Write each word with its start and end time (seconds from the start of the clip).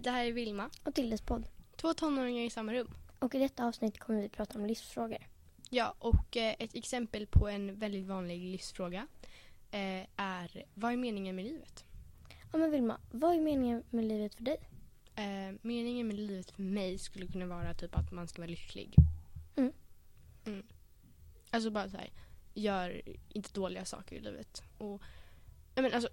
Hej, 0.00 0.04
det 0.04 0.10
här 0.10 0.24
är 0.24 0.32
Vilma. 0.32 0.70
och 0.84 0.94
Tildes 0.94 1.20
podd. 1.20 1.48
Två 1.76 1.94
tonåringar 1.94 2.44
i 2.44 2.50
samma 2.50 2.74
rum. 2.74 2.94
Och 3.18 3.34
i 3.34 3.38
detta 3.38 3.66
avsnitt 3.66 3.98
kommer 3.98 4.20
vi 4.20 4.28
prata 4.28 4.58
om 4.58 4.66
livsfrågor. 4.66 5.28
Ja, 5.70 5.94
och 5.98 6.36
eh, 6.36 6.54
ett 6.58 6.74
exempel 6.74 7.26
på 7.26 7.48
en 7.48 7.78
väldigt 7.78 8.06
vanlig 8.06 8.38
livsfråga 8.38 9.06
eh, 9.70 10.06
är 10.16 10.64
vad 10.74 10.92
är 10.92 10.96
meningen 10.96 11.36
med 11.36 11.44
livet? 11.44 11.84
Ja 12.52 12.58
men 12.58 12.70
Vilma, 12.70 13.00
vad 13.10 13.34
är 13.34 13.40
meningen 13.40 13.82
med 13.90 14.04
livet 14.04 14.34
för 14.34 14.44
dig? 14.44 14.56
Eh, 15.14 15.54
meningen 15.62 16.06
med 16.06 16.16
livet 16.16 16.50
för 16.50 16.62
mig 16.62 16.98
skulle 16.98 17.26
kunna 17.26 17.46
vara 17.46 17.74
typ 17.74 17.96
att 17.96 18.12
man 18.12 18.28
ska 18.28 18.42
vara 18.42 18.50
lycklig. 18.50 18.94
Mm. 19.56 19.72
Mm. 20.44 20.66
Alltså 21.50 21.70
bara 21.70 21.88
så 21.88 21.96
här, 21.96 22.10
gör 22.54 23.02
inte 23.28 23.52
dåliga 23.52 23.84
saker 23.84 24.16
i 24.16 24.20
livet. 24.20 24.62
Och, 24.78 25.02
jag 25.74 25.82
men 25.82 25.92
alltså, 25.92 26.10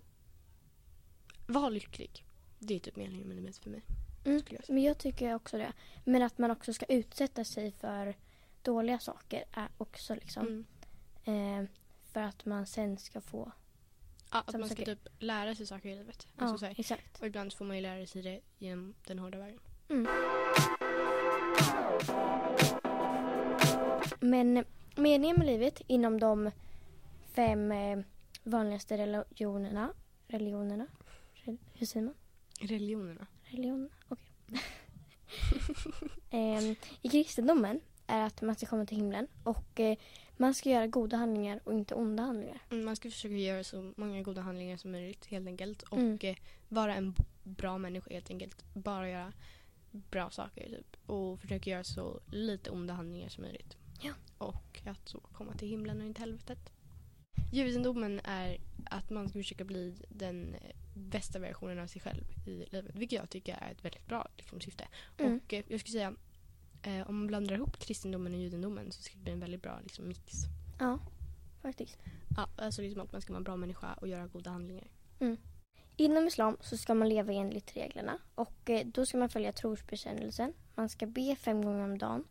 var 1.47 1.69
lycklig. 1.69 2.27
Det 2.59 2.75
är 2.75 2.79
typ 2.79 2.95
meningen 2.95 3.27
med 3.27 3.38
livet 3.38 3.57
för 3.57 3.70
mig. 3.70 3.81
Mm. 4.25 4.41
Jag. 4.49 4.61
Men 4.70 4.84
jag 4.84 4.97
tycker 4.97 5.35
också 5.35 5.57
det. 5.57 5.73
Men 6.03 6.21
att 6.21 6.38
man 6.38 6.52
också 6.52 6.73
ska 6.73 6.85
utsätta 6.85 7.43
sig 7.43 7.71
för 7.71 8.16
dåliga 8.61 8.99
saker 8.99 9.43
är 9.52 9.67
också 9.77 10.16
liksom 10.16 10.66
Mm. 11.25 11.63
eh, 11.63 11.70
för 12.11 12.21
att 12.21 12.45
man 12.45 12.66
sen 12.66 12.97
ska 12.97 13.21
få... 13.21 13.52
Ja, 14.31 14.39
att 14.47 14.53
man 14.59 14.70
ska 14.70 14.75
saker. 14.75 14.95
typ 14.95 15.07
lära 15.20 15.55
sig 15.55 15.66
saker 15.67 15.89
i 15.89 15.95
livet. 15.95 16.27
Alltså, 16.38 16.53
Ja, 16.53 16.57
så 16.57 16.66
här, 16.66 16.75
exakt. 16.80 17.20
och 17.21 17.27
ibland 17.27 17.53
får 17.53 17.66
man 17.66 17.75
ju 17.75 17.81
lära 17.81 18.05
sig 18.05 18.21
det 18.21 18.41
genom 18.58 18.94
den 19.08 19.19
hårda 19.19 19.38
vägen. 19.38 19.59
Mm. 19.89 20.08
Men 24.19 24.66
meningen 24.95 25.38
med 25.38 25.45
livet 25.47 25.81
inom 25.88 26.19
de 26.19 26.52
fem 27.33 27.71
eh, 27.71 27.99
vanligaste 28.44 28.97
religionerna, 28.97 29.94
religionerna, 30.28 30.88
Re- 31.35 31.58
hur 31.73 31.85
säger 31.85 32.05
man? 32.05 32.13
Religionerna. 32.59 33.27
Religion? 33.44 33.89
Okej. 34.08 34.25
Ehm, 36.30 36.75
I 37.02 37.09
kristendomen 37.09 37.81
är 38.08 38.25
att 38.25 38.41
man 38.41 38.55
ska 38.55 38.66
komma 38.66 38.86
till 38.86 38.97
himlen 38.97 39.27
och 39.44 39.80
eh, 39.80 39.97
man 40.38 40.53
ska 40.53 40.69
göra 40.69 40.88
goda 40.88 41.17
handlingar 41.17 41.59
och 41.63 41.73
inte 41.73 41.95
onda 41.95 42.23
handlingar. 42.23 42.59
Mm, 42.72 42.85
Man 42.85 42.95
ska 42.95 43.09
försöka 43.11 43.35
göra 43.35 43.63
så 43.63 43.94
många 43.97 44.22
goda 44.22 44.41
handlingar 44.41 44.78
som 44.78 44.91
möjligt 44.91 45.25
helt 45.25 45.47
enkelt. 45.47 45.81
Och 45.83 45.97
Mm. 45.97 46.17
eh, 46.22 46.35
vara 46.69 46.95
en 46.95 47.13
bra 47.44 47.78
människa 47.78 48.13
helt 48.13 48.30
enkelt. 48.30 48.63
Bara 48.73 49.09
göra 49.09 49.33
bra 49.91 50.30
saker 50.30 50.69
typ. 50.69 50.97
Och 51.09 51.39
försöka 51.39 51.69
göra 51.69 51.83
så 51.83 52.19
lite 52.31 52.69
onda 52.69 52.94
handlingar 52.94 53.30
som 53.30 53.44
möjligt. 53.44 53.78
Ja. 54.02 54.13
Och 54.38 54.81
att 54.85 55.09
så 55.09 55.19
komma 55.19 55.53
till 55.53 55.67
himlen 55.67 56.02
och 56.02 56.08
inte 56.08 56.19
helvetet. 56.22 56.59
Judendomen 57.53 58.19
är 58.23 58.58
att 58.85 59.09
man 59.09 59.30
ska 59.30 59.39
försöka 59.39 59.63
bli 59.63 59.95
den 60.09 60.53
eh, 60.55 60.75
bästa 60.98 61.40
versionen 61.40 61.80
av 61.80 61.88
sig 61.88 62.02
själv 62.02 62.23
i 62.45 62.50
livet. 62.50 62.95
Vilket 62.95 63.20
jag 63.20 63.30
tycker 63.30 63.58
är 63.62 63.72
ett 63.72 63.86
väldigt 63.86 64.08
bra 64.08 64.28
liksom, 64.38 64.62
syfte. 64.62 64.88
Mm. 65.17 65.38
Och 65.38 65.53
eh, 65.53 65.64
jag 65.67 65.80
skulle 65.80 65.92
säga 65.92 66.14
eh, 66.84 67.09
om 67.09 67.17
man 67.17 67.28
blandar 67.28 67.56
ihop 67.56 67.80
kristendomen 67.80 68.34
och 68.34 68.40
judendomen 68.40 68.92
så 68.92 69.02
ska 69.02 69.16
det 69.18 69.23
bli 69.23 69.31
en 69.31 69.40
väldigt 69.40 69.62
bra 69.62 69.80
liksom, 69.84 70.08
mix. 70.08 70.34
Ja, 70.80 71.00
faktiskt. 71.62 71.98
Ja, 72.36 72.50
alltså 72.58 72.81
liksom 72.81 73.02
att 73.02 73.12
man 73.12 73.22
ska 73.22 73.34
vara 73.34 73.38
en 73.38 73.44
bra 73.44 73.56
människa 73.56 73.94
och 73.94 74.08
göra 74.08 74.28
goda 74.28 74.52
handlingar. 74.52 74.88
Inom 76.00 76.28
islam 76.28 76.58
så 76.62 76.78
ska 76.78 76.94
man 76.94 77.09
leva 77.09 77.34
enligt 77.34 77.75
reglerna 77.75 78.20
och 78.36 78.70
eh, 78.70 78.88
då 78.88 79.06
ska 79.06 79.18
man 79.18 79.30
följa 79.30 79.52
trosbekännelsen. 79.52 80.53
Man 80.75 80.90
ska 80.90 81.06
be 81.06 81.36
fem 81.36 81.66
gånger 81.66 81.84
om 81.84 81.98
dagen. 81.98 82.23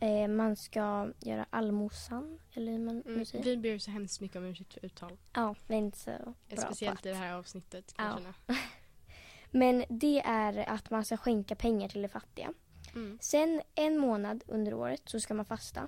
Eh, 0.00 0.28
man 0.28 0.56
ska 0.56 1.12
göra 1.20 1.46
allmosan, 1.50 2.38
eller 2.54 2.72
hur 2.72 2.78
man 2.78 3.02
Mm, 3.06 3.24
säger. 3.24 3.44
vi 3.44 3.56
ber 3.56 3.78
så 3.78 3.90
hemskt 3.90 4.20
mycket 4.20 4.36
om 4.36 4.44
ursäkt 4.44 4.74
för 4.74 4.84
uttal. 4.84 5.16
Ja, 5.32 5.54
vi 5.66 5.74
är 5.74 5.78
inte 5.78 5.98
så 5.98 6.10
bra 6.48 6.56
Speciellt 6.58 7.02
på 7.02 7.08
i 7.08 7.10
att. 7.10 7.14
det 7.18 7.24
här 7.24 7.34
avsnittet 7.34 7.94
kan 7.96 8.22
Ja. 8.48 8.54
Men 9.50 9.84
det 9.88 10.20
är 10.20 10.68
att 10.70 10.90
man 10.90 11.04
ska 11.04 11.16
skänka 11.16 11.54
pengar 11.54 11.88
till 11.88 12.02
de 12.02 12.08
fattiga. 12.08 12.52
Mm. 12.94 13.18
Sen 13.20 13.62
en 13.74 13.98
månad 13.98 14.44
under 14.46 14.74
året 14.74 15.02
så 15.04 15.20
ska 15.20 15.34
man 15.34 15.44
fasta. 15.44 15.80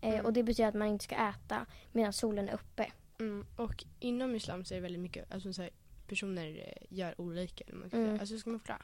Eh, 0.00 0.08
Mm. 0.14 0.26
Och 0.26 0.32
det 0.32 0.42
betyder 0.42 0.68
att 0.68 0.74
man 0.74 0.88
inte 0.88 1.04
ska 1.04 1.14
äta 1.14 1.66
medan 1.92 2.12
solen 2.12 2.48
är 2.48 2.54
uppe. 2.54 2.92
Mm. 3.20 3.46
Och 3.56 3.84
inom 4.00 4.34
islam 4.34 4.64
så 4.64 4.74
är 4.74 4.76
det 4.76 4.82
väldigt 4.82 5.00
mycket, 5.00 5.32
alltså 5.32 5.52
så 5.52 5.62
här, 5.62 5.70
personer 6.08 6.46
eh, 6.76 6.96
gör 6.98 7.20
olika. 7.20 7.64
Man 7.72 7.88
ska 7.88 7.96
Mm. 7.98 8.20
Alltså 8.20 8.38
ska 8.38 8.50
man 8.50 8.60
förklara. 8.60 8.82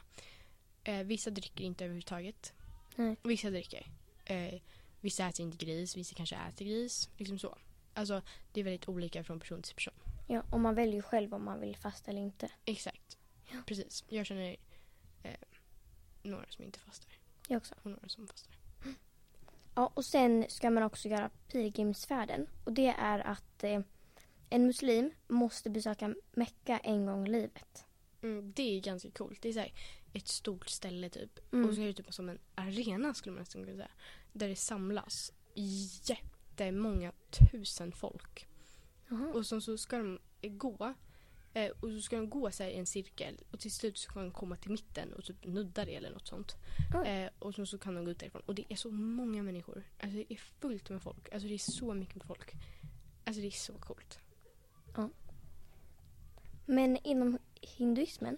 Eh, 0.83 1.03
vissa 1.03 1.29
dricker 1.29 1.63
inte 1.63 1.83
överhuvudtaget. 1.85 2.53
Nej. 2.95 3.15
Vissa 3.23 3.49
dricker. 3.49 3.87
Eh, 4.25 4.61
vissa 5.01 5.27
äter 5.27 5.45
inte 5.45 5.65
gris, 5.65 5.97
vissa 5.97 6.15
kanske 6.15 6.35
äter 6.35 6.65
gris. 6.65 7.09
Liksom 7.17 7.39
så. 7.39 7.57
Alltså 7.93 8.21
det 8.51 8.59
är 8.59 8.63
väldigt 8.63 8.89
olika 8.89 9.23
från 9.23 9.39
person 9.39 9.61
till 9.61 9.75
person. 9.75 9.93
Ja, 10.27 10.43
och 10.51 10.59
man 10.59 10.75
väljer 10.75 11.01
själv 11.01 11.33
om 11.33 11.45
man 11.45 11.59
vill 11.59 11.75
fasta 11.75 12.11
eller 12.11 12.21
inte. 12.21 12.49
Exakt. 12.65 13.17
Precis. 13.65 14.03
Jag 14.09 14.25
känner 14.25 14.55
eh, 15.23 15.31
några 16.23 16.45
som 16.49 16.63
inte 16.63 16.79
fastar 16.79 17.11
Jag 17.47 17.57
också. 17.57 17.75
och 17.83 17.91
några 17.91 18.09
som 18.09 18.27
fastar. 18.27 18.55
Ja, 19.75 19.91
och 19.93 20.05
sen 20.05 20.45
ska 20.49 20.69
man 20.69 20.83
också 20.83 21.07
göra 21.09 21.29
pilgrimsfärden. 21.47 22.47
Och 22.63 22.73
det 22.73 22.87
är 22.87 23.19
att 23.19 23.63
eh, 23.63 23.81
en 24.49 24.67
muslim 24.67 25.11
måste 25.27 25.69
besöka 25.69 26.15
Mecka 26.31 26.79
en 26.79 27.05
gång 27.05 27.27
i 27.27 27.29
livet. 27.29 27.85
Mm, 28.21 28.53
det 28.55 28.77
är 28.77 28.81
ganska 28.81 29.11
coolt. 29.11 29.41
Det 29.41 29.49
är 29.49 29.53
så 29.53 29.59
här, 29.59 29.73
ett 30.13 30.27
stort 30.27 30.69
ställe 30.69 31.09
typ. 31.09 31.53
Mm. 31.53 31.69
Och 31.69 31.75
så 31.75 31.81
är 31.81 31.87
det 31.87 31.93
typ 31.93 32.13
som 32.13 32.29
en 32.29 32.39
arena 32.55 33.13
skulle 33.13 33.33
man 33.33 33.39
nästan 33.39 33.63
kunna 33.65 33.77
säga. 33.77 33.91
Där 34.33 34.47
det 34.47 34.55
samlas 34.55 35.31
jättemånga 36.03 37.11
tusen 37.51 37.91
folk. 37.91 38.47
Jaha. 39.09 39.31
Och 39.33 39.45
så, 39.45 39.61
så 39.61 39.77
ska 39.77 39.97
de 39.97 40.19
gå. 40.41 40.93
Eh, 41.53 41.71
och 41.79 41.89
så 41.89 42.01
ska 42.01 42.15
de 42.15 42.29
gå 42.29 42.51
så 42.51 42.63
i 42.63 42.75
en 42.75 42.85
cirkel. 42.85 43.39
Och 43.51 43.59
till 43.59 43.71
slut 43.71 43.97
så 43.97 44.11
kan 44.11 44.23
de 44.23 44.31
komma 44.31 44.55
till 44.55 44.71
mitten 44.71 45.13
och 45.13 45.23
typ 45.23 45.45
nudda 45.45 45.85
det 45.85 45.95
eller 45.95 46.11
något 46.11 46.27
sånt. 46.27 46.55
Eh, 47.05 47.29
och 47.39 47.55
så, 47.55 47.65
så 47.65 47.77
kan 47.77 47.95
de 47.95 48.05
gå 48.05 48.11
ut 48.11 48.19
därifrån. 48.19 48.41
Och 48.45 48.55
det 48.55 48.65
är 48.69 48.75
så 48.75 48.91
många 48.91 49.43
människor. 49.43 49.83
Alltså 49.99 50.17
det 50.17 50.33
är 50.33 50.37
fullt 50.37 50.89
med 50.89 51.01
folk. 51.01 51.33
Alltså 51.33 51.47
det 51.47 51.53
är 51.53 51.71
så 51.71 51.93
mycket 51.93 52.23
folk. 52.23 52.53
Alltså 53.25 53.41
det 53.41 53.47
är 53.47 53.51
så 53.51 53.73
coolt. 53.73 54.19
Men 56.65 56.97
inom 57.03 57.39
hinduismen, 57.61 58.37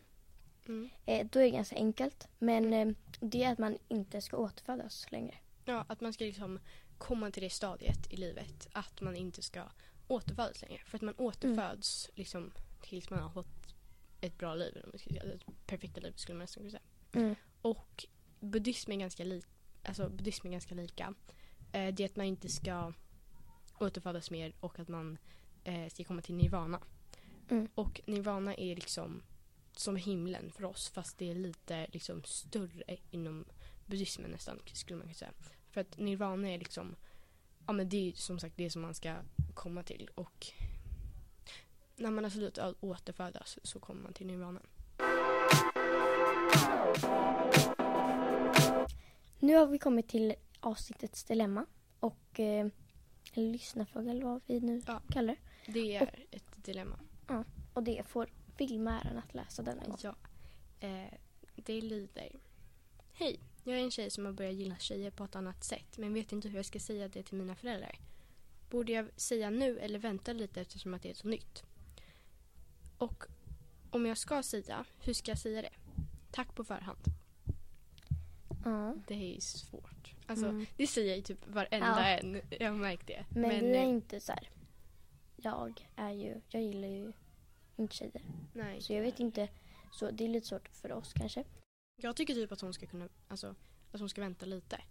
Mm. 0.68 0.90
eh, 1.06 1.28
då 1.32 1.40
är 1.40 1.44
det 1.44 1.50
ganska 1.50 1.76
enkelt. 1.76 2.28
Men 2.40 2.74
eh, 2.74 2.88
det 3.20 3.44
är 3.44 3.52
att 3.52 3.58
man 3.60 3.78
inte 3.88 4.22
ska 4.22 4.38
återfödas 4.38 5.12
längre. 5.12 5.36
Ja, 5.66 5.86
att 5.90 6.02
man 6.02 6.14
ska 6.14 6.26
liksom 6.26 6.60
komma 6.98 7.32
till 7.32 7.44
det 7.44 7.50
stadiet 7.50 8.14
i 8.14 8.18
livet 8.18 8.68
att 8.72 9.02
man 9.02 9.16
inte 9.16 9.42
ska 9.42 9.64
återfödas 10.08 10.62
längre. 10.62 10.82
För 10.86 10.98
att 10.98 11.02
man 11.02 11.14
återföds 11.18 12.10
liksom 12.16 12.52
tills 12.82 13.10
man 13.10 13.20
har 13.20 13.30
fått 13.30 13.76
ett 14.22 14.38
bra 14.38 14.56
liv. 14.56 14.82
Om 14.84 14.90
man 14.94 15.00
ska 15.00 15.10
säga. 15.10 15.24
Ett 15.24 15.68
perfekta 15.68 16.02
liv 16.02 16.14
skulle 16.16 16.36
man 16.38 16.44
nästan 16.44 16.62
kunna 16.62 16.72
säga. 16.72 16.82
Mm. 17.26 17.36
Och 17.62 18.06
buddhism 18.40 18.92
är 18.92 18.96
ganska, 18.96 19.24
li- 19.24 19.44
alltså, 19.84 20.10
buddhism 20.10 20.48
är 20.48 20.52
ganska 20.52 20.76
lika. 20.76 21.14
Eh, 21.72 21.94
det 21.94 22.04
är 22.04 22.06
att 22.06 22.16
man 22.16 22.26
inte 22.26 22.50
ska 22.50 22.94
återfödas 23.80 24.32
mer 24.32 24.54
och 24.60 24.80
att 24.80 24.88
man 24.88 25.18
eh, 25.64 25.90
ska 25.90 26.04
komma 26.04 26.22
till 26.22 26.36
nirvana. 26.36 26.80
Mm. 27.50 27.68
Och 27.76 28.02
nirvana 28.06 28.56
är 28.56 28.76
liksom 28.76 29.24
som 29.80 29.96
himlen 29.96 30.52
för 30.52 30.64
oss 30.66 30.90
fast 30.90 31.18
det 31.18 31.32
är 31.32 31.36
lite 31.36 31.88
liksom 31.92 32.24
större 32.24 32.98
inom 33.12 33.46
buddhismen 33.86 34.32
nästan 34.32 34.60
skulle 34.74 34.98
man 34.98 35.04
kunna 35.04 35.14
säga. 35.14 35.32
För 35.70 35.82
att 35.82 35.98
nirvana 35.98 36.50
är 36.50 36.58
liksom, 36.58 36.96
ja 37.68 37.74
men 37.74 37.90
det 37.90 38.10
är 38.10 38.14
som 38.14 38.40
sagt 38.40 38.58
det 38.58 38.70
som 38.70 38.82
man 38.82 38.94
ska 38.94 39.16
komma 39.54 39.84
till 39.84 40.10
och 40.16 40.48
när 41.96 42.12
man 42.12 42.24
har 42.24 42.32
slutat 42.32 42.76
återfödas 42.80 43.60
så 43.64 43.80
kommer 43.80 44.02
man 44.04 44.14
till 44.14 44.28
nirvana. 44.28 44.62
Nu 49.40 49.56
har 49.56 49.66
vi 49.68 49.80
kommit 49.80 50.08
till 50.10 50.36
avsnittets 50.60 51.24
dilemma. 51.24 51.66
Och 52.00 52.40
eh, 52.40 52.68
lyssnarfråga 53.34 54.12
eller 54.12 54.26
vad 54.26 54.42
vi 54.46 54.60
nu 54.60 54.82
Ja. 54.88 55.02
kallar 55.10 55.36
det. 55.66 55.72
Det 55.72 55.96
är 55.96 56.26
ett 56.32 56.64
dilemma. 56.66 57.00
Och 57.74 57.84
det 57.84 58.04
får 58.08 58.30
Vilma 58.58 59.02
äran 59.02 59.18
att 59.18 59.34
läsa 59.34 59.62
denna 59.64 59.84
gång. 59.86 59.98
Ja. 60.02 60.16
Eh, 60.80 61.14
det 61.56 61.82
lyder. 61.82 62.32
Hej, 63.14 63.40
jag 63.64 63.80
är 63.80 63.84
en 63.84 63.92
tjej 63.92 64.10
som 64.10 64.26
har 64.26 64.34
börjat 64.34 64.54
gilla 64.54 64.78
tjejer 64.78 65.12
på 65.12 65.24
ett 65.24 65.36
annat 65.36 65.64
sätt 65.64 65.98
men 65.98 66.14
vet 66.14 66.32
inte 66.32 66.48
hur 66.50 66.56
jag 66.56 66.66
ska 66.66 66.80
säga 66.80 67.08
det 67.08 67.24
till 67.24 67.38
mina 67.38 67.56
föräldrar. 67.56 68.00
Borde 68.70 68.92
jag 68.92 69.10
säga 69.16 69.50
nu 69.50 69.80
eller 69.80 70.00
vänta 70.00 70.34
lite 70.34 70.62
eftersom 70.62 70.94
att 70.94 71.02
det 71.02 71.10
är 71.10 71.14
så 71.14 71.28
nytt? 71.28 71.64
Och 72.98 73.24
om 73.90 74.06
jag 74.06 74.18
ska 74.18 74.44
säga, 74.44 74.86
hur 75.00 75.14
ska 75.14 75.32
jag 75.32 75.40
säga 75.40 75.62
det? 75.62 75.70
Tack 76.32 76.56
på 76.56 76.64
förhand. 76.64 77.00
Ja. 78.66 78.96
Det 79.08 79.14
är 79.14 79.34
ju 79.34 79.42
svårt. 79.42 80.14
Alltså, 80.28 80.46
Mm. 80.46 80.66
Det 80.78 80.88
säger 80.88 81.16
ju 81.16 81.22
typ 81.22 81.48
varenda 81.48 81.88
Ja. 81.88 82.06
en. 82.06 82.42
Jag 82.60 82.72
har 82.72 82.78
märkt 82.78 83.08
det. 83.08 83.26
Men, 83.30 83.50
vi 83.50 83.56
är 83.76 83.84
eh, 83.84 83.90
inte 83.90 84.20
så 84.20 84.32
här. 84.32 84.50
Jag 85.36 85.90
är 85.96 86.12
ju, 86.12 86.42
jag 86.50 86.62
gillar 86.64 86.88
ju 86.88 87.12
inte 87.76 87.96
tjejer. 87.96 88.22
Nej. 88.56 88.82
Så 88.82 88.94
jag 88.94 89.02
vet 89.02 89.20
inte. 89.20 89.50
Så 89.92 90.12
det 90.12 90.26
är 90.26 90.30
lite 90.30 90.48
svårt 90.48 90.70
för 90.70 90.92
oss 90.92 91.14
kanske. 91.14 91.44
Jag 91.96 92.16
tycker 92.16 92.34
typ 92.34 92.52
att 92.52 92.62
hon 92.62 92.74
ska 92.74 92.86
kunna, 92.86 93.10
alltså, 93.28 93.56
att 93.92 94.00
hon 94.00 94.10
ska 94.10 94.22
vänta 94.22 94.46
lite. 94.46 94.82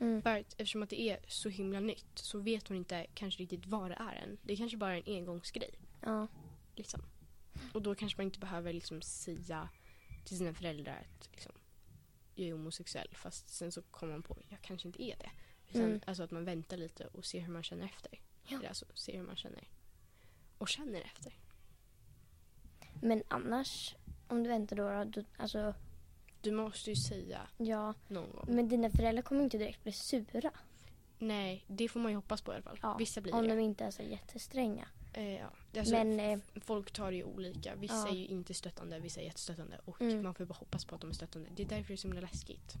Mm. 0.00 0.22
För 0.22 0.38
att 0.38 0.52
eftersom 0.52 0.82
att 0.82 0.90
det 0.90 1.00
är 1.00 1.18
så 1.28 1.48
himla 1.48 1.80
nytt 1.80 2.18
så 2.18 2.38
vet 2.38 2.68
hon 2.68 2.76
inte 2.76 3.06
kanske 3.14 3.42
riktigt 3.42 3.66
vad 3.66 3.90
det 3.90 3.94
är 3.94 4.14
än. 4.16 4.38
Det 4.42 4.52
är 4.52 4.56
kanske 4.56 4.76
bara 4.76 4.96
en 4.96 5.02
engångsgrej. 5.06 5.78
Ja. 6.02 6.26
Liksom. 6.76 7.02
Och 7.72 7.82
då 7.82 7.94
kanske 7.94 8.18
man 8.18 8.24
inte 8.26 8.38
behöver 8.38 8.72
liksom 8.72 9.02
säga 9.02 9.68
till 10.24 10.38
sina 10.38 10.54
föräldrar 10.54 11.06
att 11.10 11.28
liksom, 11.32 11.52
jag 12.34 12.48
är 12.48 12.52
homosexuell 12.52 13.08
fast 13.12 13.48
sen 13.48 13.72
så 13.72 13.82
kommer 13.82 14.12
man 14.12 14.22
på 14.22 14.34
att 14.34 14.50
jag 14.50 14.60
kanske 14.62 14.88
inte 14.88 15.02
är 15.02 15.16
det. 15.16 15.30
Utan, 15.68 15.82
Mm. 15.82 16.00
Alltså 16.06 16.22
att 16.22 16.30
man 16.30 16.44
väntar 16.44 16.76
lite 16.76 17.06
och 17.06 17.24
ser 17.24 17.40
hur 17.40 17.52
man 17.52 17.62
känner 17.62 17.84
efter. 17.84 18.20
Ja. 18.42 18.58
Eller 18.58 18.68
Alltså 18.68 18.86
ser 18.94 19.16
hur 19.16 19.22
man 19.22 19.36
känner. 19.36 19.68
Och 20.58 20.68
känner 20.68 21.00
efter. 21.00 21.32
Men 23.02 23.22
annars, 23.28 23.94
om 24.28 24.42
du 24.42 24.48
väntar 24.48 24.76
då, 24.76 25.04
då, 25.10 25.22
alltså 25.36 25.74
Du 26.40 26.50
måste 26.52 26.90
ju 26.90 26.96
säga 26.96 27.40
ja. 27.56 27.94
någon 28.08 28.30
gång. 28.32 28.44
Men 28.48 28.68
dina 28.68 28.90
föräldrar 28.90 29.22
kommer 29.22 29.42
inte 29.44 29.58
direkt 29.58 29.82
bli 29.82 29.92
sura. 29.92 30.50
Nej, 31.18 31.64
det 31.66 31.88
får 31.88 32.00
man 32.00 32.10
ju 32.12 32.16
hoppas 32.16 32.42
på 32.42 32.52
i 32.52 32.54
alla 32.54 32.62
fall. 32.62 32.78
Ja, 32.82 32.96
Vissa 32.96 33.20
blir 33.20 33.34
Om 33.34 33.42
det. 33.42 33.48
de 33.54 33.60
inte 33.60 33.84
är 33.84 33.90
så 33.90 34.02
jättestränga. 34.02 34.88
Eh, 35.12 35.34
ja. 35.34 35.46
Alltså, 35.78 35.94
Men 35.94 36.20
eh, 36.20 36.38
Folk 36.60 36.90
tar 36.92 37.10
det 37.10 37.16
ju 37.16 37.24
olika. 37.24 37.74
Vissa 37.74 37.94
Ja. 37.94 38.08
är 38.08 38.14
ju 38.14 38.26
inte 38.26 38.54
stöttande, 38.54 38.98
vissa 39.00 39.20
är 39.20 39.24
jättestöttande. 39.24 39.80
Och 39.84 40.00
Mm. 40.00 40.22
man 40.22 40.34
får 40.34 40.44
bara 40.44 40.54
hoppas 40.54 40.84
på 40.84 40.94
att 40.94 41.00
de 41.00 41.10
är 41.10 41.14
stöttande. 41.14 41.48
Det 41.56 41.62
är 41.62 41.66
därför 41.66 41.88
det 41.88 41.94
är 41.94 41.96
så 41.96 42.08
himla 42.08 42.20
läskigt. 42.20 42.74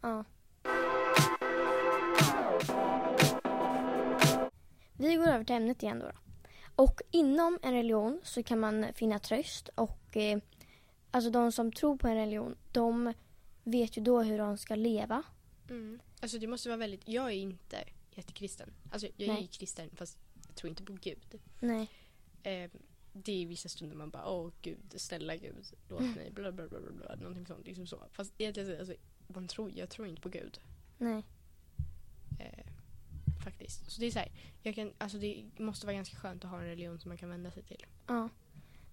ja. 0.00 0.24
Vi 4.98 5.14
går 5.14 5.26
över 5.26 5.44
till 5.44 5.54
ämnet 5.56 5.82
igen 5.82 5.98
då. 5.98 6.06
då. 6.06 6.12
Och 6.76 7.00
inom 7.10 7.58
en 7.62 7.72
religion 7.74 8.20
så 8.24 8.42
kan 8.42 8.60
man 8.60 8.86
finna 8.94 9.18
tröst 9.18 9.68
och 9.74 10.16
eh, 10.16 10.38
alltså 11.10 11.30
de 11.30 11.52
som 11.52 11.72
tror 11.72 11.96
på 11.96 12.08
en 12.08 12.14
religion 12.16 12.56
de 12.72 13.12
vet 13.64 13.96
ju 13.98 14.02
då 14.02 14.22
hur 14.22 14.38
de 14.38 14.58
ska 14.58 14.74
leva. 14.74 15.22
Mm. 15.70 16.00
Alltså 16.20 16.38
det 16.38 16.46
måste 16.46 16.68
vara 16.68 16.76
väldigt... 16.76 17.08
Jag 17.08 17.26
är 17.26 17.30
inte 17.36 17.84
jättekristen. 18.10 18.74
Alltså 18.92 19.08
jag 19.16 19.28
är 19.28 19.32
Nej. 19.32 19.42
ju 19.42 19.48
kristen 19.48 19.90
fast 19.96 20.18
jag 20.46 20.54
tror 20.56 20.70
inte 20.70 20.84
på 20.84 20.92
Gud. 20.92 21.40
Nej. 21.60 21.90
Eh, 22.42 22.70
det 23.12 23.42
är 23.42 23.46
vissa 23.46 23.68
stunder 23.68 23.96
man 23.96 24.10
bara 24.10 24.28
åh 24.30 24.50
gud, 24.62 24.94
snälla 24.96 25.36
gud, 25.36 25.66
låt 25.88 26.00
Mm. 26.00 26.12
mig, 26.12 26.30
bla 26.30 26.52
bla 26.52 26.68
bla 26.68 26.80
bla, 26.80 26.90
bla 26.92 27.14
någonting 27.14 27.46
sånt. 27.46 27.66
Liksom 27.66 27.86
så. 27.86 28.04
Fast 28.12 28.32
egentligen, 28.38 28.78
alltså, 28.78 28.94
man 29.26 29.48
tror, 29.48 29.72
jag 29.74 29.90
tror 29.90 30.08
inte 30.08 30.22
på 30.22 30.28
Gud. 30.28 30.60
Nej. 30.98 31.22
Eh, 32.40 32.66
faktiskt. 33.44 33.90
Så 33.90 34.00
det 34.00 34.06
är 34.06 34.10
så 34.10 34.18
här, 34.18 34.32
jag 34.62 34.74
kan, 34.74 34.92
alltså 34.98 35.18
det 35.18 35.44
måste 35.58 35.86
vara 35.86 35.96
ganska 35.96 36.16
skönt 36.16 36.44
att 36.44 36.50
ha 36.50 36.58
en 36.60 36.66
religion 36.66 36.98
som 37.00 37.08
man 37.08 37.18
kan 37.18 37.28
vända 37.28 37.50
sig 37.50 37.62
till. 37.62 37.86
Ja. 38.06 38.28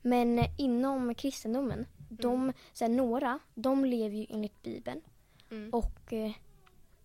Men 0.02 0.40
eh, 0.40 0.50
inom 0.58 1.16
kristendomen, 1.16 1.86
de, 2.10 2.54
så 2.74 2.84
här, 2.86 2.92
några, 2.92 3.40
de 3.56 3.86
lever 3.86 4.18
ju 4.18 4.26
enligt 4.30 4.62
Bibeln. 4.64 5.02
Mm. 5.52 5.70
Och 5.74 6.14
eh, 6.14 6.32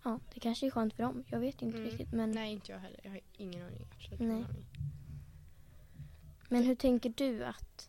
ja, 0.05 0.21
det 0.35 0.41
kanske 0.41 0.67
är 0.67 0.71
skönt 0.71 0.95
för 0.95 1.03
dem. 1.03 1.25
Jag 1.31 1.41
vet 1.41 1.63
inte 1.63 1.79
Mm. 1.79 1.91
riktigt. 1.91 2.13
Men, 2.13 2.31
Nej, 2.31 2.53
inte 2.53 2.73
jag 2.73 2.79
heller. 2.79 3.01
Jag 3.03 3.11
har 3.11 3.21
ingen 3.37 3.67
aning. 3.67 3.87
Absolut 3.97 4.21
Nej. 4.21 4.29
ingen 4.29 4.45
aning. 4.45 4.67
men 6.49 6.63
hur 6.63 6.75
tänker 6.75 7.11
du 7.17 7.45
att 7.45 7.89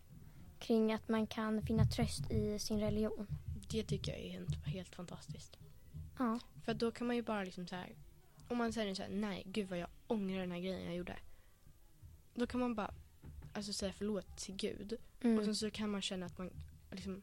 kring 0.60 0.94
att 0.94 1.10
man 1.10 1.28
kan 1.28 1.62
finna 1.62 1.86
tröst 1.86 2.32
i 2.32 2.60
sin 2.60 2.80
religion? 2.80 3.28
Det 3.70 3.84
tycker 3.84 4.12
jag 4.12 4.22
är 4.22 4.30
helt, 4.30 4.66
helt 4.66 4.96
fantastiskt. 4.96 5.58
Ja. 6.20 6.40
För 6.66 6.74
då 6.74 6.92
kan 6.92 7.08
man 7.08 7.16
ju 7.16 7.22
bara 7.22 7.44
liksom 7.44 7.68
så 7.68 7.76
här. 7.76 7.96
Om 8.48 8.58
man 8.58 8.74
säger 8.74 8.96
så 8.96 9.02
här, 9.02 9.10
nej 9.10 9.44
gud 9.46 9.70
vad 9.70 9.80
jag 9.80 9.88
ångrar 10.08 10.40
den 10.40 10.52
här 10.52 10.60
grejen 10.60 10.86
jag 10.86 10.96
gjorde. 10.96 11.20
Då 12.34 12.48
kan 12.48 12.60
man 12.60 12.76
bara 12.76 12.94
alltså 13.54 13.74
säga 13.74 13.94
förlåt 13.94 14.38
till 14.38 14.56
Gud. 14.56 14.94
Och 15.20 15.26
Mm. 15.26 15.46
sen 15.46 15.56
så 15.56 15.72
kan 15.72 15.90
man 15.90 16.02
känna 16.02 16.26
att 16.26 16.38
man 16.38 16.50
liksom 16.92 17.22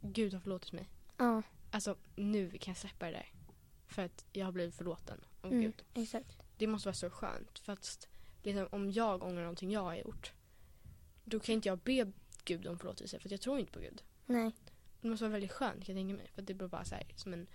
Gud 0.00 0.32
har 0.34 0.40
förlåtit 0.40 0.72
mig. 0.72 0.88
Ja, 1.16 1.42
Alltså 1.70 1.96
nu 2.16 2.50
kan 2.50 2.70
jag 2.72 2.76
släppa 2.78 3.06
det 3.06 3.12
där. 3.12 3.28
För 3.88 4.02
att 4.04 4.24
jag 4.32 4.44
har 4.44 4.52
blivit 4.52 4.74
förlåten 4.74 5.20
av 5.40 5.50
mm, 5.52 5.62
Gud. 5.64 5.82
exakt. 5.94 6.36
Det 6.56 6.66
måste 6.66 6.88
vara 6.88 6.94
så 6.94 7.10
skönt. 7.10 7.58
För 7.58 7.72
att 7.72 8.08
liksom, 8.42 8.68
om 8.70 8.90
jag 8.92 9.22
ångrar 9.22 9.40
någonting 9.40 9.70
jag 9.70 9.82
har 9.82 9.94
gjort. 9.96 10.32
Då 11.24 11.40
kan 11.40 11.54
inte 11.54 11.68
jag 11.68 11.78
be 11.78 12.12
Gud 12.44 12.66
om 12.66 12.78
förlåtelse 12.78 13.18
för 13.18 13.28
att 13.28 13.32
jag 13.32 13.40
tror 13.40 13.58
inte 13.58 13.72
på 13.72 13.80
Gud. 13.80 14.02
Nej. 14.26 14.52
Det 15.00 15.08
måste 15.08 15.24
vara 15.24 15.32
väldigt 15.32 15.52
skönt 15.52 15.84
kan 15.84 15.96
jag 15.96 16.00
tänka 16.06 16.14
mig. 16.22 16.30
För 16.34 16.42
det 16.42 16.54
blir 16.54 16.68
bara 16.68 16.84
så 16.84 16.94
här, 16.94 17.06
som 17.16 17.32
en 17.32 17.46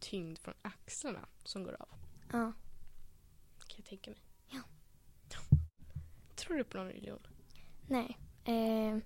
tyngd 0.00 0.38
från 0.38 0.54
axlarna 0.62 1.28
som 1.44 1.64
går 1.64 1.76
av. 1.82 1.97
Ja. 2.32 2.52
Kan 3.66 3.76
jag 3.76 3.84
tänka 3.84 4.10
mig. 4.10 4.20
Ja. 4.48 4.60
Tror 6.34 6.56
du 6.56 6.64
på 6.64 6.76
någon 6.76 6.86
religion? 6.86 7.26
Nej. 7.86 8.18
Eh, 8.44 8.98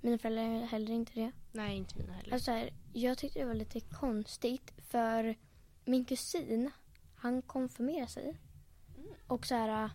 mina 0.00 0.18
föräldrar 0.18 0.66
heller 0.66 0.92
inte 0.92 1.12
det. 1.14 1.32
Nej, 1.52 1.76
inte 1.76 1.98
mina 1.98 2.12
heller. 2.12 2.32
Alltså, 2.32 2.44
så 2.44 2.50
här, 2.50 2.70
jag 2.92 3.18
tyckte 3.18 3.38
det 3.38 3.44
var 3.44 3.54
lite 3.54 3.80
konstigt 3.80 4.72
för 4.78 5.36
min 5.84 6.04
kusin, 6.04 6.70
han 7.14 7.42
konfirmerade 7.42 8.08
sig. 8.08 8.36
Mm. 8.98 9.10
Och 9.26 9.46
så 9.46 9.54
här, 9.54 9.90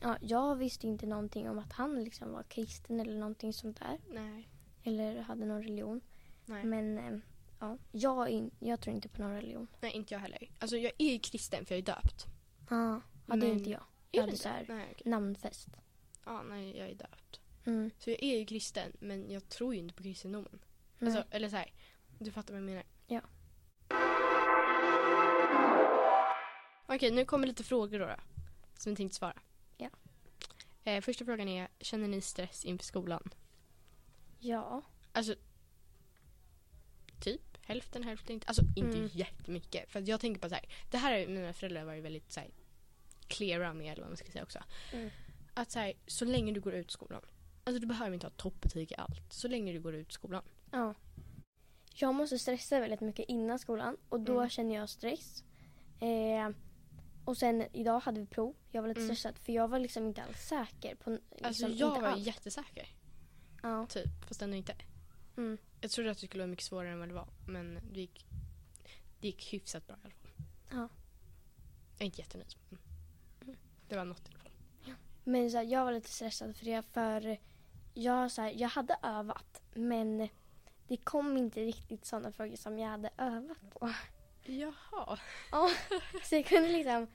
ja, 0.00 0.16
jag 0.20 0.56
visste 0.56 0.86
inte 0.86 1.06
någonting 1.06 1.50
om 1.50 1.58
att 1.58 1.72
han 1.72 2.04
liksom 2.04 2.32
var 2.32 2.42
kristen 2.42 3.00
eller 3.00 3.18
någonting 3.18 3.52
sånt 3.52 3.78
där. 3.78 3.98
Nej. 4.10 4.48
Eller 4.84 5.20
hade 5.20 5.44
någon 5.44 5.62
religion. 5.62 6.00
Nej. 6.46 6.64
Men 6.64 6.98
eh, 6.98 7.18
ja, 7.58 7.78
jag, 7.92 8.22
är 8.22 8.30
in, 8.32 8.50
jag 8.58 8.80
tror 8.80 8.94
inte 8.96 9.08
på 9.08 9.22
någon 9.22 9.32
religion. 9.34 9.66
Nej, 9.80 9.92
inte 9.92 10.14
jag 10.14 10.20
heller. 10.20 10.50
Alltså 10.58 10.76
jag 10.76 10.92
är 10.98 11.12
ju 11.12 11.18
kristen 11.18 11.66
för 11.66 11.74
jag 11.74 11.78
är 11.78 11.94
döpt. 11.94 12.26
Ja, 12.70 12.76
ja 12.96 13.00
det 13.26 13.32
är 13.32 13.36
Men- 13.36 13.58
inte 13.58 13.70
jag. 13.70 13.80
Är 13.80 14.18
Jag 14.18 14.24
du 14.24 14.30
hade 14.30 14.36
så 14.38 14.48
här 14.48 14.64
Nej, 14.68 14.88
okej. 14.92 15.10
namnfest. 15.10 15.68
Ja, 16.24 16.42
nej, 16.42 16.76
jag 16.78 16.88
är 16.88 16.94
döpt. 16.94 17.40
Mm. 17.64 17.90
Så 17.98 18.10
jag 18.10 18.22
är 18.22 18.38
ju 18.38 18.46
kristen, 18.46 18.92
men 19.00 19.30
jag 19.30 19.48
tror 19.48 19.74
ju 19.74 19.80
inte 19.80 19.94
på 19.94 20.02
kristendomen. 20.02 20.58
Nej. 20.98 21.16
Alltså, 21.16 21.24
eller 21.34 21.48
så 21.48 21.56
här, 21.56 21.72
du 22.18 22.30
fattar 22.32 22.54
vad 22.54 22.60
jag 22.62 22.66
menar. 22.66 22.84
Ja. 23.06 23.20
Okej, 26.88 27.10
nu 27.10 27.24
kommer 27.24 27.46
lite 27.46 27.64
frågor 27.64 27.98
då, 27.98 28.06
då 28.06 28.16
som 28.78 28.90
jag 28.92 28.96
tänkte 28.96 29.16
svara. 29.16 29.38
Ja. 29.76 29.88
Eh, 30.84 31.00
första 31.00 31.24
frågan 31.24 31.48
är, 31.48 31.68
känner 31.80 32.08
ni 32.08 32.20
stress 32.20 32.64
inför 32.64 32.84
skolan? 32.84 33.30
ja. 34.38 34.82
Alltså, 35.12 35.34
typ 37.20 37.40
hälften, 37.66 38.02
hälften 38.02 38.34
inte. 38.34 38.46
Alltså 38.48 38.62
inte 38.76 38.98
Mm. 38.98 39.10
jättemycket. 39.12 39.90
För 39.90 40.08
jag 40.08 40.20
tänker 40.20 40.40
på 40.40 40.48
så 40.48 40.54
här, 40.54 40.64
det 40.90 40.96
här 40.98 41.20
har 41.20 41.26
mina 41.26 41.52
föräldrar 41.52 41.84
varit 41.84 42.04
väldigt 42.04 42.32
så 42.32 42.40
här, 42.40 42.50
cleara 43.28 43.72
med, 43.74 43.92
eller 43.92 44.02
vad 44.02 44.10
man 44.10 44.16
ska 44.16 44.32
säga 44.32 44.42
också. 44.44 44.58
Mm. 44.92 45.10
Att 45.54 45.70
så 45.70 45.78
här, 45.78 45.92
så 46.06 46.24
länge 46.24 46.52
du 46.52 46.60
går 46.60 46.74
ut 46.74 46.90
skolan. 46.90 47.22
Alltså 47.64 47.80
du 47.80 47.86
behöver 47.86 48.14
inte 48.14 48.26
ha 48.26 48.30
toppbetyg 48.30 48.92
i 48.92 48.94
allt. 48.98 49.32
Så 49.32 49.48
länge 49.48 49.72
du 49.72 49.80
går 49.80 49.94
ut 49.94 50.12
skolan. 50.12 50.42
Ja. 50.70 50.94
Jag 51.94 52.14
måste 52.14 52.38
stressa 52.38 52.80
väldigt 52.80 53.00
mycket 53.00 53.24
innan 53.28 53.58
skolan 53.58 53.96
och 54.08 54.20
då 54.20 54.36
Mm. 54.38 54.48
känner 54.50 54.74
jag 54.74 54.88
stress. 54.88 55.44
Eh, 56.00 56.50
och 57.24 57.36
sen 57.36 57.64
idag 57.72 58.00
hade 58.00 58.20
vi 58.20 58.26
prov. 58.26 58.54
Jag 58.70 58.82
var 58.82 58.88
lite 58.88 59.00
Mm. 59.00 59.16
stressad 59.16 59.38
för 59.38 59.52
jag 59.52 59.68
var 59.68 59.78
liksom 59.78 60.06
inte 60.06 60.22
alls 60.22 60.38
säker 60.48 60.94
på 60.94 61.10
liksom, 61.10 61.46
Alltså 61.46 61.68
jag 61.68 62.00
var 62.00 62.08
alls. 62.08 62.26
jättesäker. 62.26 62.88
Ja. 63.62 63.86
Typ, 63.86 64.08
fast 64.28 64.42
ändå 64.42 64.56
inte. 64.56 64.74
Mm. 65.36 65.58
Jag 65.80 65.90
trodde 65.90 66.10
att 66.10 66.18
det 66.18 66.26
skulle 66.26 66.42
vara 66.42 66.50
mycket 66.50 66.64
svårare 66.64 66.92
än 66.92 66.98
vad 66.98 67.08
det 67.08 67.14
var. 67.14 67.28
Men 67.46 67.78
det 67.92 68.00
gick, 68.00 68.26
det 69.20 69.26
gick 69.26 69.52
hyfsat 69.52 69.86
bra 69.86 69.96
i 69.96 70.00
alla 70.04 70.14
fall. 70.14 70.30
Ja. 70.70 70.88
Jag 71.98 72.00
är 72.00 72.04
inte 72.04 72.20
jättenöjd. 72.20 72.54
men 72.68 72.78
Mm. 73.42 73.56
Det 73.88 73.96
var 73.96 74.04
något 74.04 74.28
i 74.28 74.30
alla 74.30 74.38
fall. 74.38 74.52
Men 75.24 75.50
så 75.50 75.56
här, 75.56 75.64
jag 75.64 75.84
var 75.84 75.92
lite 75.92 76.10
stressad 76.10 76.56
för 76.56 76.64
det 76.64 76.82
för 76.82 77.38
jag, 77.94 78.32
så 78.32 78.42
här, 78.42 78.52
jag 78.56 78.68
hade 78.68 78.96
övat 79.02 79.62
men 79.74 80.28
det 80.88 80.96
kom 80.96 81.36
inte 81.36 81.60
riktigt 81.64 82.04
sådana 82.04 82.32
frågor 82.32 82.56
som 82.56 82.78
jag 82.78 82.88
hade 82.88 83.10
övat 83.18 83.70
på. 83.70 83.92
Jaha. 84.44 85.18
Så 86.24 86.34
jag 86.34 86.46
kunde 86.46 86.68
liksom, 86.68 87.06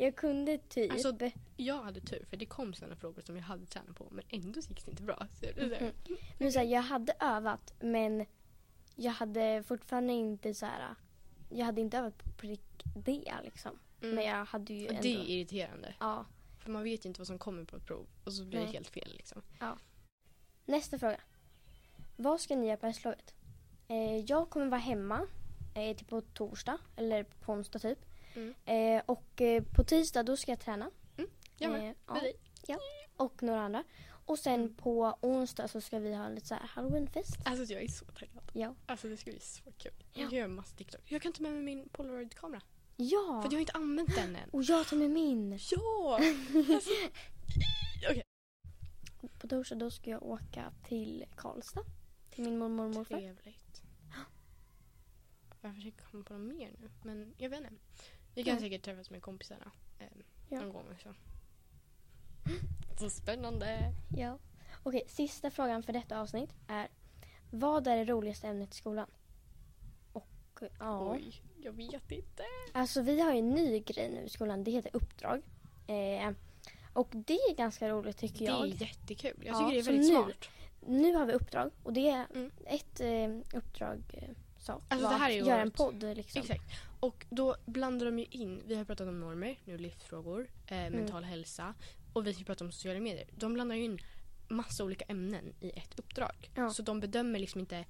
jag 0.00 0.16
kunde 0.16 0.58
typ 0.58 0.92
Alltså, 0.92 1.18
Jag 1.56 1.82
hade 1.82 2.00
tur 2.00 2.24
för 2.30 2.36
det 2.36 2.46
kom 2.46 2.74
sådana 2.74 2.96
frågor 2.96 3.22
som 3.22 3.36
jag 3.36 3.42
hade 3.42 3.66
tränat 3.66 3.96
på 3.96 4.06
men 4.10 4.24
ändå 4.28 4.60
gick 4.60 4.84
det 4.84 4.90
inte 4.90 5.02
bra. 5.02 5.26
Så 5.34 5.46
det 5.46 5.80
Mhm. 5.80 6.16
Men 6.38 6.52
så 6.52 6.58
här, 6.58 6.66
jag 6.66 6.82
hade 6.82 7.12
övat 7.20 7.74
men 7.80 8.26
jag 8.96 9.12
hade 9.12 9.62
fortfarande 9.62 10.12
inte 10.12 10.54
så 10.54 10.66
här. 10.66 10.94
Jag 11.50 11.66
hade 11.66 11.80
inte 11.80 11.98
övat 11.98 12.18
på 12.18 12.30
prick 12.30 12.82
det 12.94 13.34
liksom. 13.44 13.78
mm. 14.02 14.14
Men 14.14 14.24
jag 14.24 14.44
hade 14.44 14.74
ju 14.74 14.84
Och 14.86 14.90
ändå. 14.90 15.02
det 15.02 15.08
är 15.16 15.24
irriterande. 15.24 15.94
Ja. 16.00 16.24
För 16.58 16.70
man 16.70 16.82
vet 16.82 17.04
ju 17.04 17.08
inte 17.08 17.20
vad 17.20 17.26
som 17.26 17.38
kommer 17.38 17.64
på 17.64 17.76
ett 17.76 17.86
prov 17.86 18.06
och 18.24 18.32
så 18.32 18.44
blir 18.44 18.58
det 18.58 18.64
Nej. 18.64 18.74
helt 18.74 18.88
fel 18.88 19.12
liksom. 19.16 19.42
Nästa 20.64 20.98
fråga. 20.98 21.20
Vad 22.16 22.40
ska 22.40 22.56
ni 22.56 22.66
göra 22.66 22.76
på 22.76 22.86
höstlovet? 22.86 23.34
Eh, 23.88 24.16
jag 24.16 24.50
kommer 24.50 24.66
vara 24.66 24.80
hemma 24.80 25.26
eh, 25.74 25.96
till 25.96 26.06
på 26.06 26.20
torsdag 26.20 26.78
eller 26.96 27.22
på 27.24 27.52
onsdag 27.52 27.78
typ. 27.78 27.98
Mm. 28.34 28.54
Eh, 28.64 29.02
och 29.06 29.40
eh, 29.40 29.62
på 29.62 29.84
tisdag 29.84 30.22
då 30.22 30.36
ska 30.36 30.52
jag 30.52 30.60
träna. 30.60 30.90
Jag 31.58 31.70
med. 31.70 31.90
Eh, 31.90 31.94
ja, 32.06 32.14
dig. 32.14 32.36
och 33.16 33.42
några 33.42 33.60
andra. 33.60 33.84
Och 34.28 34.38
sen 34.38 34.74
på 34.74 35.18
onsdag 35.20 35.68
så 35.68 35.80
ska 35.80 35.98
vi 35.98 36.14
ha 36.14 36.28
lite 36.28 36.46
så 36.46 36.54
här 36.54 36.66
halloweenfest. 36.66 37.36
Alltså 37.44 37.74
jag 37.74 37.82
är 37.82 37.88
så 37.88 38.04
taggad. 38.04 38.50
Ja. 38.52 38.74
Alltså 38.86 39.08
det 39.08 39.16
ska 39.16 39.30
bli 39.30 39.40
så 39.40 39.72
kul. 39.78 39.92
Ja. 40.12 40.22
Jag 40.22 40.32
göra 40.32 40.48
massa 40.48 40.76
TikTok. 40.76 41.00
Jag 41.04 41.22
kan 41.22 41.32
ta 41.32 41.42
med 41.42 41.52
mig 41.52 41.62
min 41.62 41.88
polaroid-kamera. 41.88 42.62
Ja! 42.96 43.40
För 43.42 43.48
jag 43.48 43.56
har 43.56 43.60
inte 43.60 43.72
använt 43.72 44.14
den 44.14 44.36
än. 44.36 44.50
Och 44.50 44.62
jag 44.62 44.86
tar 44.86 44.96
med 44.96 45.10
min. 45.10 45.58
Ja! 45.70 46.20
Alltså, 46.74 46.90
På 49.38 49.48
torsdag 49.48 49.74
då 49.74 49.90
ska 49.90 50.10
jag 50.10 50.22
åka 50.22 50.72
till 50.84 51.24
Karlstad. 51.36 51.84
Till 52.30 52.44
min 52.44 52.58
mormor 52.58 52.84
och 52.84 52.94
morfar. 52.94 53.16
Trevligt. 53.16 53.82
Jag 55.60 55.74
försöker 55.74 56.04
komma 56.04 56.24
på 56.24 56.34
något 56.34 56.56
mer 56.56 56.76
nu. 56.78 56.90
Men 57.02 57.34
jag 57.38 57.50
vet 57.50 57.60
inte. 57.60 57.74
Vi 58.38 58.44
kan 58.44 58.60
säkert 58.60 58.82
träffas 58.82 59.10
med 59.10 59.22
kompisarna. 59.22 59.70
Eh, 59.98 60.06
Ja. 60.48 60.60
Någon 60.60 60.72
gång 60.72 60.84
också. 60.92 61.14
Så 63.00 63.10
spännande. 63.10 63.92
Ja. 64.16 64.38
Okej, 64.82 65.02
sista 65.08 65.50
frågan 65.50 65.82
för 65.82 65.92
detta 65.92 66.20
avsnitt 66.20 66.50
är 66.68 66.88
Vad 67.50 67.86
är 67.86 67.96
det 67.96 68.04
roligaste 68.04 68.48
ämnet 68.48 68.74
i 68.74 68.76
skolan? 68.76 69.06
Och 70.12 70.28
ja, 70.78 71.12
Oj, 71.14 71.42
jag 71.62 71.72
vet 71.72 72.10
inte. 72.12 72.42
alltså 72.72 73.02
vi 73.02 73.20
har 73.20 73.32
ju 73.32 73.38
en 73.38 73.50
ny 73.50 73.80
grej 73.80 74.10
nu 74.10 74.20
i 74.22 74.28
skolan. 74.28 74.64
Det 74.64 74.70
heter 74.70 74.90
uppdrag. 74.96 75.42
Eh, 75.86 76.30
och 76.92 77.08
det 77.12 77.32
är 77.34 77.54
ganska 77.54 77.88
roligt 77.88 78.16
tycker 78.18 78.38
Det 78.38 78.44
jag. 78.44 78.62
är 78.62 78.82
jättekul. 78.82 79.42
Jag 79.46 79.54
Ja, 79.54 79.58
tycker 79.58 79.72
det 79.72 79.78
är 79.78 79.82
väldigt 79.92 80.12
nu- 80.12 80.22
smart. 80.22 80.48
Nu 80.86 81.14
har 81.14 81.26
vi 81.26 81.32
uppdrag 81.32 81.70
och 81.82 81.92
det 81.92 82.08
är 82.08 82.26
Mm. 82.34 82.50
ett 82.66 83.00
eh, 83.00 83.58
uppdrag 83.58 84.02
eh, 84.12 84.28
sak 84.72 84.82
Alltså, 84.88 85.08
det 85.08 85.14
här 85.14 85.30
är 85.30 85.34
ju 85.34 85.40
göra 85.44 85.62
en 85.62 85.70
podd 85.70 86.02
liksom. 86.16 86.40
Exakt. 86.42 86.62
Och 87.00 87.26
då 87.30 87.56
blandar 87.66 88.06
de 88.06 88.18
ju 88.18 88.24
in, 88.30 88.62
vi 88.66 88.74
har 88.74 88.84
pratat 88.84 89.08
om 89.08 89.20
normer, 89.20 89.58
nu 89.64 89.78
livsfrågor, 89.78 90.48
eh, 90.66 90.76
mental 90.90 91.24
hälsa 91.24 91.74
och 92.12 92.26
vi 92.26 92.34
ska 92.34 92.44
prata 92.44 92.64
om 92.64 92.72
sociala 92.72 93.00
medier. 93.00 93.26
De 93.36 93.54
blandar 93.54 93.76
ju 93.76 93.84
in 93.84 93.98
massa 94.48 94.84
olika 94.84 95.04
ämnen 95.04 95.52
i 95.60 95.70
ett 95.70 95.98
uppdrag. 95.98 96.50
Ja. 96.54 96.70
Så 96.70 96.82
de 96.82 97.00
bedömer 97.00 97.38
liksom 97.38 97.60
inte 97.60 97.84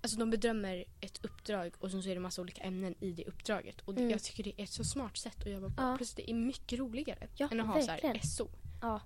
Alltså 0.00 0.18
de 0.18 0.30
bedömer 0.30 0.84
ett 1.00 1.24
uppdrag 1.24 1.74
och 1.78 1.90
sen 1.90 2.02
så 2.02 2.08
är 2.08 2.14
det 2.14 2.20
massa 2.20 2.42
olika 2.42 2.62
ämnen 2.62 2.94
i 3.00 3.12
det 3.12 3.24
uppdraget. 3.24 3.80
Och 3.80 3.94
det- 3.94 4.00
Mm. 4.00 4.10
jag 4.10 4.22
tycker 4.22 4.44
det 4.44 4.60
är 4.60 4.64
ett 4.64 4.70
så 4.70 4.84
smart 4.84 5.16
sätt 5.16 5.36
att 5.46 5.52
jobba 5.52 5.68
på. 5.68 5.74
Ja. 5.82 5.96
Plus 5.96 6.14
det 6.14 6.30
är 6.30 6.34
mycket 6.34 6.78
roligare 6.78 7.28
Ja, 7.36 7.48
än 7.52 7.60
att 7.60 7.66
ha 7.66 7.74
så 7.74 7.80
här 7.80 7.86
verkligen. 8.02 8.20
SO. 8.22 8.48
Ja. 8.82 9.00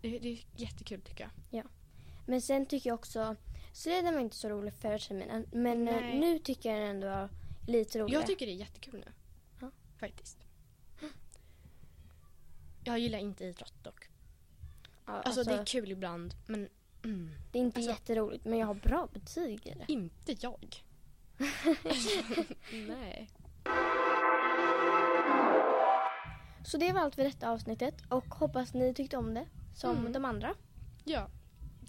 Det, 0.00 0.18
det 0.18 0.28
är 0.28 0.38
jättekul 0.56 1.00
tycker 1.00 1.30
jag. 1.50 1.64
Men 2.26 2.42
sen 2.42 2.66
tycker 2.66 2.90
jag 2.90 2.94
också, 2.94 3.36
slöjden 3.72 4.14
var 4.14 4.20
inte 4.20 4.36
så 4.36 4.48
rolig 4.48 4.72
förra 4.74 4.98
terminen 4.98 5.46
men 5.52 5.88
eh, 5.88 5.94
Nej. 6.00 6.20
nu 6.20 6.38
tycker 6.38 6.70
jag 6.70 6.78
den 6.80 6.88
ändå 6.90 7.06
var 7.06 7.28
lite 7.66 7.98
roligare. 7.98 8.20
Jag 8.20 8.26
tycker 8.26 8.46
det 8.46 8.52
är 8.52 8.56
jättekul 8.56 9.00
nu. 9.06 9.12
Ja. 9.60 9.70
Faktiskt. 10.00 10.38
Jag 12.84 12.98
gillar 12.98 13.18
inte 13.18 13.44
idrott 13.44 13.84
dock. 13.84 14.08
ja, 15.06 15.12
Alltså, 15.20 15.42
det 15.42 15.52
är 15.54 15.64
kul 15.64 15.90
ibland 15.92 16.34
men 16.46 16.68
mm, 17.04 17.30
det 17.52 17.58
är 17.58 17.62
inte 17.62 17.78
alltså- 17.78 17.90
jätteroligt 17.92 18.44
men 18.44 18.58
jag 18.58 18.66
har 18.66 18.74
bra 18.74 19.08
betyg 19.12 19.66
i 19.66 19.70
det. 19.74 19.92
inte 19.92 20.36
jag. 20.40 20.84
Nej. 22.88 23.30
Så 26.64 26.76
det 26.76 26.92
var 26.92 27.00
allt 27.00 27.14
för 27.14 27.24
detta 27.24 27.50
avsnittet 27.50 27.94
och 28.08 28.24
hoppas 28.34 28.74
ni 28.74 28.94
tyckte 28.94 29.16
om 29.16 29.34
det 29.34 29.46
som 29.74 29.96
Mm. 29.98 30.12
de 30.12 30.24
andra. 30.24 30.54
Ja. 31.04 31.28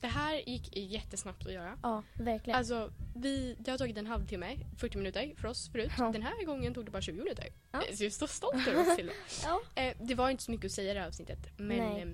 Det 0.02 0.08
här 0.08 0.50
gick 0.50 0.78
jättesnabbt 0.78 1.46
att 1.48 1.54
göra. 1.54 1.80
Ja, 1.84 2.04
verkligen. 2.14 2.58
Alltså, 2.60 2.94
vi, 3.16 3.56
det 3.60 3.72
har 3.72 3.78
tagit 3.78 3.98
en 3.98 4.08
halvtimme, 4.08 4.58
40 4.78 4.98
minuter 4.98 5.34
för 5.38 5.48
oss 5.48 5.70
förut. 5.72 5.92
Ja. 5.98 6.10
Den 6.12 6.22
här 6.24 6.46
gången 6.46 6.74
tog 6.74 6.86
det 6.86 6.92
bara 6.92 7.02
20 7.02 7.18
minuter. 7.18 7.48
Ja. 7.72 7.80
Så 7.94 8.04
jag 8.04 8.08
är 8.08 8.10
så 8.10 8.28
stolt 8.28 8.68
över 8.68 8.82
oss 8.90 8.96
till 8.96 9.12
ja. 9.44 9.62
eh, 9.76 9.98
Det 10.02 10.16
var 10.16 10.30
inte 10.30 10.44
så 10.44 10.52
mycket 10.52 10.66
att 10.66 10.72
säga 10.72 10.92
i 10.92 10.94
det 10.94 11.00
här 11.00 11.08
avsnittet. 11.08 11.40
Men 11.58 11.78
Nej. 11.78 12.02
eh, 12.02 12.08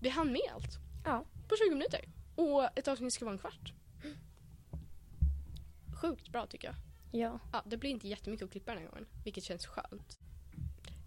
vi 0.00 0.08
hann 0.08 0.32
med 0.32 0.40
allt. 0.54 0.78
Ja. 1.04 1.24
På 1.48 1.54
20 1.56 1.70
minuter. 1.74 2.00
Och 2.36 2.78
ett 2.78 2.88
avsnitt 2.88 3.12
ska 3.12 3.24
vara 3.24 3.32
en 3.32 3.38
kvart. 3.38 3.72
Sjukt 6.02 6.28
bra 6.28 6.46
tycker 6.46 6.68
jag. 6.68 6.76
ja. 7.20 7.38
Ja, 7.52 7.62
det 7.66 7.76
blir 7.76 7.90
inte 7.90 8.08
jättemycket 8.08 8.44
att 8.44 8.50
klippa 8.52 8.74
den 8.74 8.82
här 8.82 8.88
gången, 8.90 9.06
vilket 9.24 9.44
känns 9.44 9.66
skönt. 9.66 10.18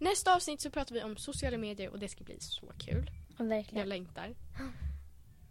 Nästa 0.00 0.34
avsnitt 0.36 0.60
så 0.60 0.70
pratar 0.70 0.94
vi 0.94 1.02
om 1.02 1.16
sociala 1.16 1.58
medier 1.58 1.90
och 1.90 1.98
det 1.98 2.08
ska 2.08 2.24
bli 2.24 2.40
så 2.40 2.72
kul. 2.78 3.10
ja, 3.28 3.34
Jag 3.38 3.44
verkligen. 3.44 3.88
längtar. 3.88 4.34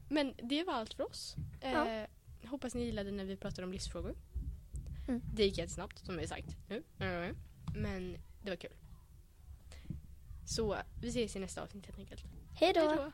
Men 0.09 0.33
det 0.43 0.63
var 0.63 0.73
allt 0.73 0.93
för 0.93 1.09
oss. 1.09 1.35
Ja. 1.61 1.87
Eh, 1.87 2.07
hoppas 2.45 2.75
ni 2.75 2.83
gillade 2.83 3.11
när 3.11 3.25
vi 3.25 3.37
pratade 3.37 3.65
om 3.65 3.71
livsfrågor. 3.71 4.15
Mm. 5.07 5.21
Det 5.33 5.43
gick 5.43 5.57
jättesnabbt 5.57 6.05
som 6.05 6.17
vi 6.17 6.27
sagt 6.27 6.57
nu. 6.69 6.83
Mm. 6.99 7.35
Men 7.75 8.17
det 8.41 8.49
var 8.49 8.57
kul. 8.57 8.73
Så 10.45 10.77
vi 11.01 11.07
ses 11.07 11.35
i 11.35 11.39
nästa 11.39 11.61
avsnitt 11.61 11.85
helt 11.85 11.99
enkelt. 11.99 12.23
Hej 12.53 12.73
då! 12.73 12.79
Hej 12.79 12.97
då! 12.97 13.11